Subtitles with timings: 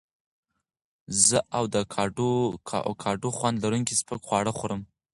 [1.25, 1.37] زه
[1.73, 1.75] د
[2.89, 4.81] اوکاډو خوند لرونکي سپک خواړه خوړم.